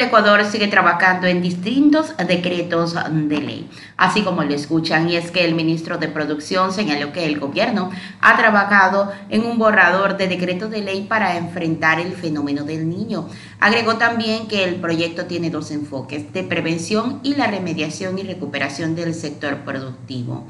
[0.00, 5.44] Ecuador sigue trabajando en distintos decretos de ley, así como lo escuchan, y es que
[5.44, 7.90] el ministro de Producción señaló que el gobierno
[8.20, 13.28] ha trabajado en un borrador de decreto de ley para enfrentar el fenómeno del niño.
[13.60, 18.94] Agregó también que el proyecto tiene dos enfoques, de prevención y la remediación y recuperación
[18.94, 20.46] del sector productivo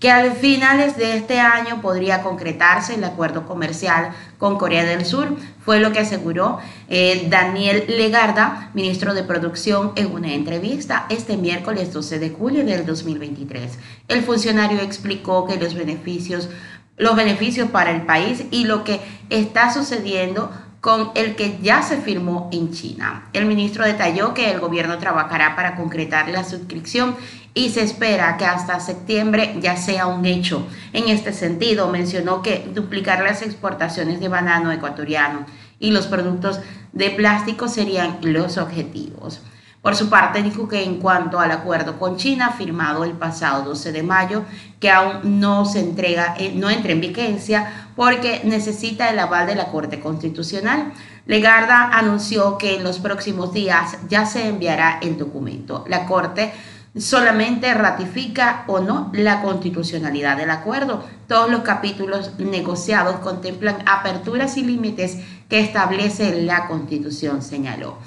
[0.00, 5.36] que al finales de este año podría concretarse el acuerdo comercial con Corea del Sur,
[5.62, 6.58] fue lo que aseguró
[6.88, 12.86] eh, Daniel Legarda, ministro de Producción, en una entrevista este miércoles 12 de julio del
[12.86, 13.78] 2023.
[14.08, 16.48] El funcionario explicó que los beneficios,
[16.96, 21.98] los beneficios para el país y lo que está sucediendo con el que ya se
[21.98, 23.28] firmó en China.
[23.34, 27.16] El ministro detalló que el gobierno trabajará para concretar la suscripción
[27.54, 30.66] y se espera que hasta septiembre ya sea un hecho.
[30.92, 35.46] En este sentido, mencionó que duplicar las exportaciones de banano ecuatoriano
[35.78, 36.60] y los productos
[36.92, 39.42] de plástico serían los objetivos.
[39.82, 43.92] Por su parte, dijo que en cuanto al acuerdo con China firmado el pasado 12
[43.92, 44.42] de mayo,
[44.78, 49.54] que aún no se entrega, eh, no entra en vigencia porque necesita el aval de
[49.54, 50.92] la Corte Constitucional.
[51.24, 55.84] Legarda anunció que en los próximos días ya se enviará el documento.
[55.88, 56.52] La Corte
[56.98, 61.04] solamente ratifica o no la constitucionalidad del acuerdo.
[61.28, 65.18] Todos los capítulos negociados contemplan aperturas y límites
[65.48, 67.98] que establece la constitución, señaló.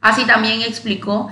[0.00, 1.28] Así también explicó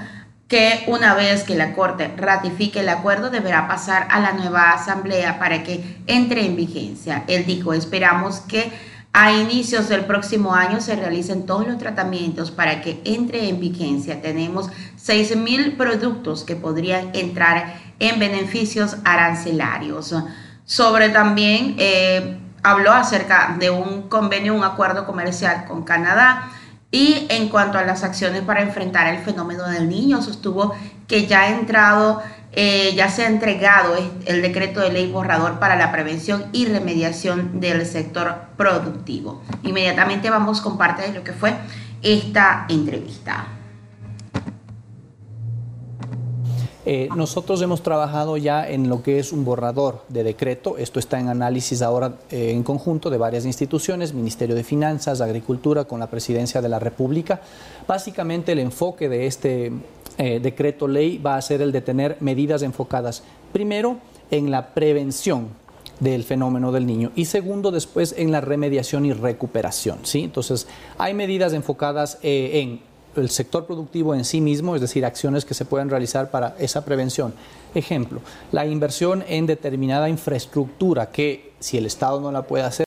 [0.49, 5.39] que una vez que la Corte ratifique el acuerdo deberá pasar a la nueva asamblea
[5.39, 7.25] para que entre en vigencia.
[7.29, 8.71] Él dijo, esperamos que
[9.17, 14.21] a inicios del próximo año se realicen todos los tratamientos para que entre en vigencia.
[14.21, 14.67] Tenemos
[15.01, 20.13] 6.000 productos que podrían entrar en beneficios arancelarios.
[20.65, 26.51] Sobre también eh, habló acerca de un convenio, un acuerdo comercial con Canadá.
[26.91, 30.75] Y en cuanto a las acciones para enfrentar el fenómeno del niño, sostuvo
[31.07, 32.21] que ya ha entrado
[32.57, 37.61] eh, ya se ha entregado el decreto de ley borrador para la prevención y remediación
[37.61, 39.43] del sector productivo.
[39.63, 41.55] Inmediatamente vamos con parte de lo que fue
[42.03, 43.49] esta entrevista.
[46.87, 50.77] Eh, nosotros hemos trabajado ya en lo que es un borrador de decreto.
[50.77, 55.85] Esto está en análisis ahora eh, en conjunto de varias instituciones, Ministerio de Finanzas, Agricultura,
[55.85, 57.41] con la Presidencia de la República.
[57.89, 59.73] Básicamente el enfoque de este
[60.19, 63.99] eh, decreto ley va a ser el de tener medidas enfocadas primero
[64.31, 65.49] en la prevención
[66.01, 69.99] del fenómeno del niño y segundo después en la remediación y recuperación.
[70.03, 70.25] ¿sí?
[70.25, 70.67] Entonces
[70.99, 72.81] hay medidas enfocadas eh, en
[73.17, 76.85] el sector productivo en sí mismo, es decir, acciones que se pueden realizar para esa
[76.85, 77.35] prevención.
[77.75, 78.21] Ejemplo,
[78.53, 82.87] la inversión en determinada infraestructura que si el Estado no la puede hacer,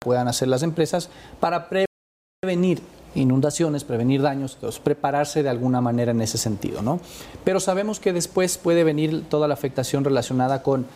[0.00, 1.08] puedan hacer las empresas
[1.40, 2.80] para prevenir
[3.14, 7.00] inundaciones, prevenir daños, entonces prepararse de alguna manera en ese sentido, ¿no?
[7.44, 10.86] Pero sabemos que después puede venir toda la afectación relacionada con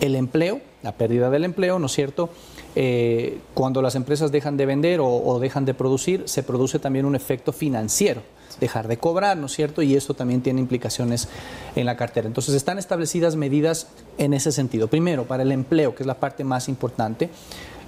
[0.00, 2.30] el empleo, la pérdida del empleo, ¿no es cierto?
[2.74, 7.14] Eh, cuando las empresas dejan de vender o, dejan de producir, se produce también un
[7.14, 8.22] efecto financiero,
[8.60, 9.82] dejar de cobrar, ¿no es cierto?
[9.82, 11.28] Y eso también tiene implicaciones
[11.74, 12.26] en la cartera.
[12.26, 14.88] Entonces están establecidas medidas en ese sentido.
[14.88, 17.28] Primero, para el empleo, que es la parte más importante,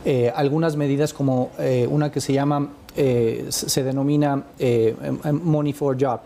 [0.04, 4.42] eh, algunas medidas como eh, una que se llama, eh, se denomina
[5.32, 6.20] Money for Job.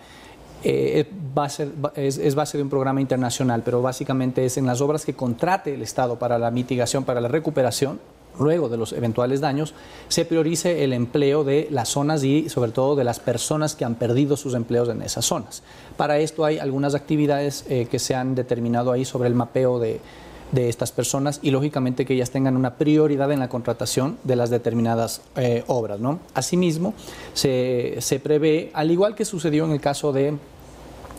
[0.67, 1.47] Va
[1.95, 5.75] es, es, base de un programa internacional, pero básicamente es en las obras que contrate
[5.75, 8.01] el Estado para la mitigación, para la recuperación,
[8.39, 9.75] luego de los eventuales daños,
[10.09, 13.95] se priorice el empleo de las zonas y sobre todo de las personas que han
[13.95, 15.63] perdido sus empleos en esas zonas.
[15.97, 20.01] Para esto hay algunas actividades que se han determinado ahí sobre el mapeo de,
[20.53, 24.51] de estas personas y lógicamente que ellas tengan una prioridad en la contratación de las
[24.51, 26.01] determinadas eh, obras.
[26.01, 26.21] ¿no?
[26.35, 26.95] Asimismo,
[27.35, 30.39] se, se, prevé, al igual que sucedió en el caso del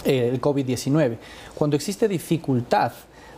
[0.05, 1.17] de, eh, COVID-19,
[1.55, 2.93] cuando existe dificultad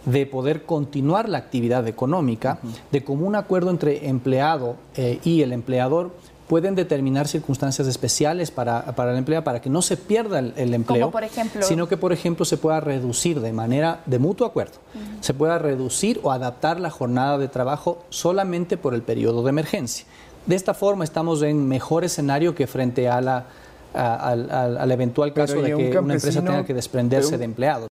[0.05, 2.59] de poder continuar la actividad económica,
[2.91, 6.11] de común acuerdo entre empleado eh, y el empleador,
[6.49, 11.13] pueden determinar circunstancias especiales para, para el empleado para que no se pierda el, empleo,
[11.61, 14.79] sino que, por ejemplo, se pueda reducir de manera de mutuo acuerdo,
[15.21, 20.05] se pueda reducir o adaptar la jornada de trabajo solamente por el periodo de emergencia.
[20.47, 23.45] De esta forma estamos en mejor escenario que frente a la,
[23.93, 27.89] al, eventual caso de que una empresa tenga que desprenderse de empleados.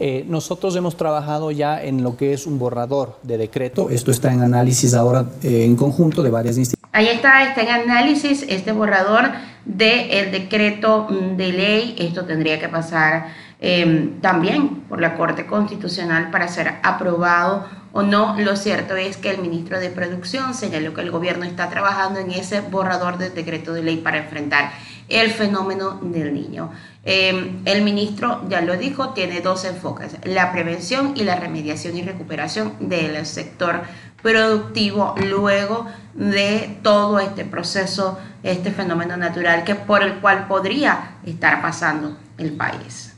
[0.00, 3.88] Eh, nosotros hemos trabajado ya en lo que es un borrador de decreto.
[3.90, 7.68] Esto está en análisis ahora eh, en conjunto de varias instituciones Ahí está, está en
[7.68, 9.30] análisis este borrador
[9.66, 11.94] del decreto de ley.
[11.98, 18.40] Esto tendría que pasar em, también por la Corte Constitucional para ser aprobado o no.
[18.40, 22.30] Lo cierto es que el ministro de Producción señaló que el gobierno está trabajando en
[22.30, 24.72] ese borrador de decreto de ley para enfrentar
[25.10, 26.70] el fenómeno del niño.
[27.04, 32.02] Em, el ministro ya lo dijo, tiene dos enfoques, la prevención y la remediación y
[32.02, 33.82] recuperación del sector
[34.22, 41.60] productivo luego de todo este proceso, este fenómeno natural que por el cual podría estar
[41.60, 43.15] pasando el país.